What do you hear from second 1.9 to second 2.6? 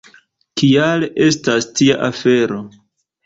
afero?